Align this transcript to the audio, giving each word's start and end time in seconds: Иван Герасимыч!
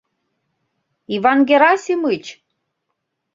Иван 1.15 1.39
Герасимыч! 1.47 2.25